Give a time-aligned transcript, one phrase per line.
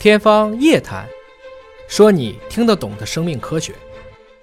[0.00, 1.04] 天方夜谭，
[1.88, 3.74] 说你听得懂的生命科学。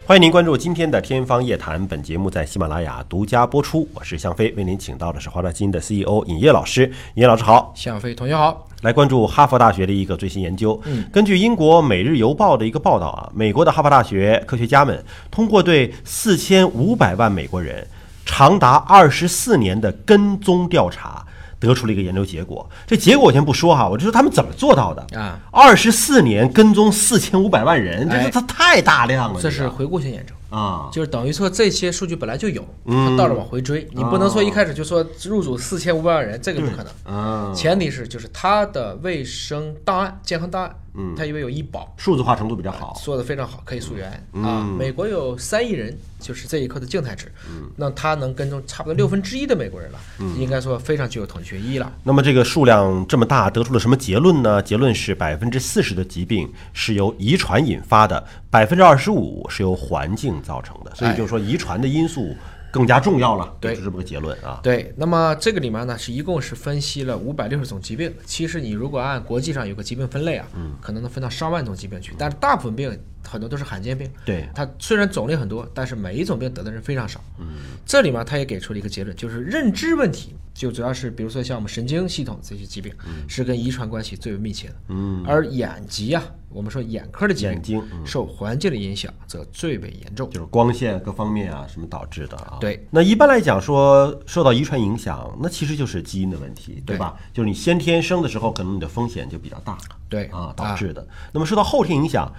[0.05, 3.87] 欢迎您关注今天的《天方夜谭》，本节目在喜马拉雅独家播出。
[3.93, 6.83] 我是向飞，为您请到的是华大基因的 CEO 尹烨老师。
[7.13, 8.67] 尹烨老师好，向飞同学好。
[8.81, 10.77] 来关注哈佛大学的一个最新研究。
[10.83, 15.01] 嗯，根据英国《每日邮报》的一个报道啊，美国的哈佛大学科学家们
[15.31, 17.87] 通过对四千五百万美国人
[18.25, 21.25] 长达二十四年的跟踪调查。
[21.65, 25.39] 得出了一个研究结果，这结果我先不说哈，我就说他们怎么做到的啊？
[25.51, 29.39] 二十四年跟踪四千五百万人，这是他太大量了。
[29.41, 37.15] 这是回顾性验证啊，就是等于说这些数据本来就有，他倒着往回追，你不能说一开始就说入组四千五百万人，这个不可能。
[37.15, 37.53] 啊。
[37.53, 40.75] 前提是就是他的卫生档案、健康档案。
[40.97, 44.09] 嗯，他因为有医保，数字化程度比较好，做的非常好，可以溯源。
[44.41, 44.63] 啊。
[44.79, 49.99] 美国有三亿人，就是这一刻的静态值，嗯，那他能跟踪差不多六分之一的美国人了，
[50.39, 51.91] 应该说非常具有统计学意义了。
[52.01, 54.61] 那么这个数量这么大，得出了什么结论呢？
[54.61, 62.33] 结论是百分之四十的疾病是由遗传引发的，百分之二十五是由环境造成的，所以就是说遗传的因素。
[62.71, 64.59] 更加重要了，对，是这么个结论啊。
[64.61, 68.13] 对，那么这个里面呢，是一共是分析了五百六十种疾病。
[68.25, 72.91] 其实你如果按国际上有个疾病分类啊，嗯，可能能分到上万种疾病去，但是大部分病
[73.27, 74.09] 很多都是罕见病。
[74.23, 77.19] 对，它虽然种类很多，但是每一种病得的人非常少。
[77.39, 77.47] 嗯，
[77.85, 84.75] 这里面他也给出了一个结论，就是认知问题，就主要是比如说像我们神经系统这些疾病，嗯是跟遗传关系最为密切的。
[84.89, 86.23] 嗯，而眼疾啊。
[86.49, 92.55] 我们说眼科的疾病受环境的影响则最为严重，就是光线各方面啊什么导致的啊。
[92.61, 97.17] 对，那一般来讲说受到遗传影响，那其实就是基因的问题，对吧？
[97.33, 101.05] 就是你先天生的时候，可能你的风险就比较大，对啊导致的。
[101.33, 102.33] 那么受到后天影响，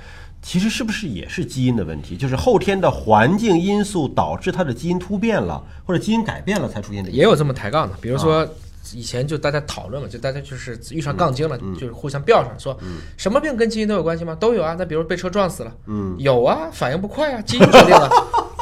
[0.46, 2.16] 其实是不是也是基因的问题？
[2.16, 7.10] 就是后天的环境因素导致他的基因突变了，或者基因改变了才出现的。
[7.10, 8.48] 也有这么抬杠的，比如说。
[8.94, 12.78] 以前就大家讨论嘛，就大家就是遇上杠精了，就是互相飙上说，
[13.16, 14.32] 什么病跟基因都有关系吗？
[14.38, 14.76] 都有啊。
[14.78, 15.76] 那比如被车撞死了，
[16.18, 18.08] 有啊，反应不快啊，基因决定了。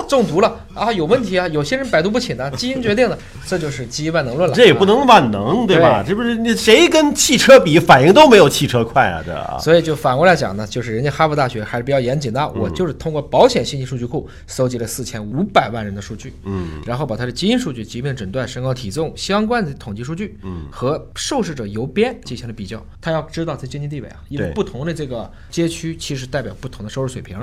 [0.04, 1.46] 中毒了啊，有问题啊！
[1.48, 4.54] 有些人百毒不侵的， 基因决定的，这就是基因万能论了。
[4.54, 6.04] 这也不能万能，对吧？
[6.06, 9.22] 这不是你谁跟汽车比，反应都没有汽车快啊！
[9.24, 12.48] 这所以就反过来讲呢，就是人家哈佛大学还是比较严谨的。
[12.50, 22.84] 我就是通过保险信息数据库搜集了四千五百万人的数据，嗯，然后把他的基因数据、疾病诊断、身高体重相关的统计数据，嗯，和受试者邮编进行了比较。
[23.00, 27.38] 他要知道他经济地位啊，因为不同的这个街区其实代表不同的收入水平。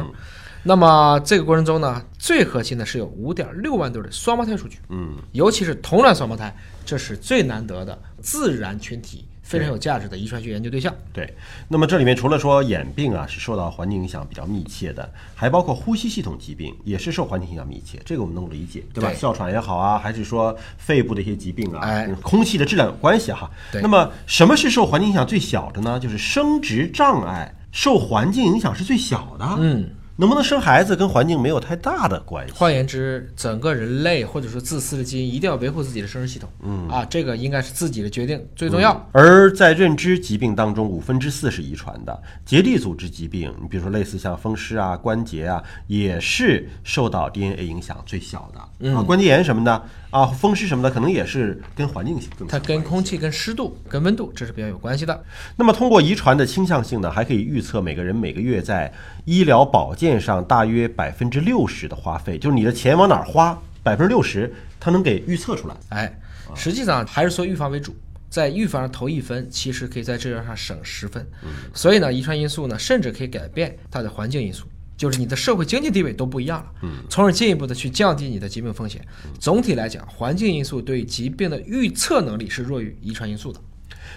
[0.63, 6.56] 那么这个过程中呢，最核心的是有五点六万对的双胞胎数据，嗯，尤其是同卵双胞胎，
[6.86, 10.94] 这是最难得的自然群体，非常有价值的遗传学研究对象。
[11.12, 11.34] 对，
[11.68, 19.12] 那么这里面除了说眼病啊是受到环境影响比较密切的，还包括呼吸系统疾病也是受环境影响密切，这个我们能够理解，对吧？
[19.16, 23.50] 哮喘也好啊，还是说肺部的一些疾病啊，哎，空气的质量有关系哈。
[23.72, 23.81] 对。
[23.81, 26.00] 那么什么是受环境影响最小的呢？
[26.00, 29.56] 就是生殖障碍受环境影响是最小的。
[29.58, 29.90] 嗯。
[30.18, 32.54] 能不能生孩子跟环境没有太大的关系。
[32.54, 36.48] 换言之，整个人类或者说自私的基因一定要维护自己的生殖系统。
[36.62, 39.10] 嗯啊，这个应该是自己的决定最重要。
[39.14, 42.22] 而在认知疾病当中，五分之四是遗传的。
[42.46, 48.92] 结缔组织疾病，你比如说类似像风湿啊、关节啊，也是受到 DNA 影响最小的。
[48.92, 52.48] 啊，关节炎什么的啊，风湿什么的，可能也是跟环境更。
[52.48, 55.24] 它跟空气、跟湿度、跟温度，这是比较有关系的。
[55.56, 58.94] 那么通过遗传的倾向性呢，还可以预测每个人每个月在
[59.26, 60.00] 医疗保健。
[60.19, 65.75] 上大约百分之六十的花费，就是你的钱往哪儿花，百分之六十，它能给预测出来。
[65.89, 66.19] 哎，
[66.56, 67.95] 实际上还是说预防为主，
[68.29, 71.25] 在预防上投一分，其实可以在治疗上省十分。
[71.73, 74.66] 所以呢，遗传因素呢，甚至可以改变它的环境因素，
[74.97, 79.01] 就是你的社会经济地位都不一样了，从而进一步的去降低你的疾病风险。
[79.39, 83.59] 总体来讲，环境因素对疾病的预测能力是弱于遗传因素的。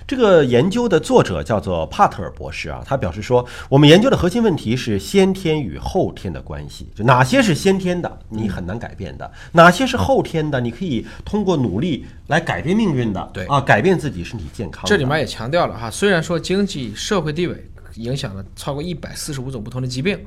[0.07, 13.31] 这个研究的作者叫做帕特尔博士啊，他表示说，我们研究的核心问题是先天与后天的关系，就哪些是先天的，你很难改变的；哪些是后天的，你可以通过努力来改变命运的。
[13.33, 14.85] 对啊，改变自己身体健康。
[14.87, 20.19] 这里面也强调了哈，虽然说经济社会地位影响了超过一百四十五种不同的疾病，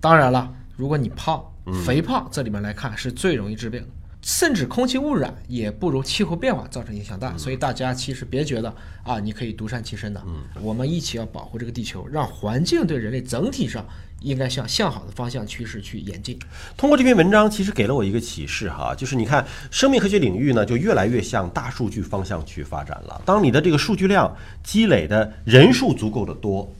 [0.00, 1.42] 当然了，如果你胖、
[1.84, 3.84] 肥胖，这里面来看是最容易治病。
[4.22, 8.72] 甚至空气污染也不如气候变化造成影响大，所以大家其实别觉得
[9.02, 10.22] 啊，你可以独善其身的。
[10.26, 13.84] 嗯，我们一起要保护这个地球，让环境对人类整体上
[14.20, 16.38] 应该向向好的方向趋势去演进。
[16.76, 23.20] 通过这篇文章，其实给了我一个启示哈，就是你看生命科学领域呢，就越来越向大数据方向去发展了。
[23.24, 26.72] 当你的这个数据量积累的人数足够的多。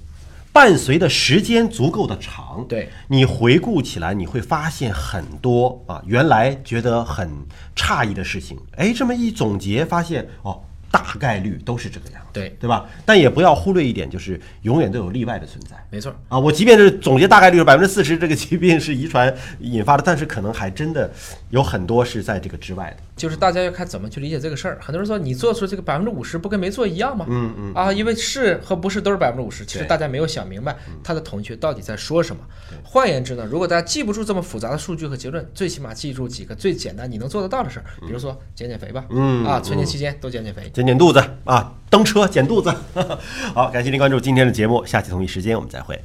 [0.52, 7.30] 伴随的时间足够的长，对你回顾起来，你会发现很多啊，原来觉得很
[7.74, 10.60] 诧异的事情，哎，这么一总结，发现哦，
[10.90, 12.84] 大概率都是这个样子，对对吧？
[13.06, 15.74] 但也不要忽略一点，就是永远都有例外的存在。
[15.88, 16.14] 没错。
[16.28, 21.10] 啊，我即便是总结大概率是百分之四十，这个疾病是遗传引发的，但是可能还真的
[21.48, 23.02] 有很多是在这个之外的。
[23.22, 24.76] 就是大家要看怎么去理解这个事儿。
[24.80, 27.24] 很多人说你做出这个百分之五十，不跟没做一样吗？
[27.28, 27.72] 嗯嗯。
[27.72, 32.42] 啊，因为是和不是都是百分之五十，其实大家没有想明白它的统计学到底在说什么。
[32.82, 39.04] 换言之呢，如果大家记不住这么复杂的数据和结论，最起码记住几个最简单你能做得到的事儿，比如说减减肥吧。
[39.10, 39.46] 嗯。
[39.46, 42.74] 啊，春节期间多减减肥，减减肚子啊，蹬车减肚子。
[43.54, 46.02] 好，感谢您关注今天的节目，下期同一时间我们再会。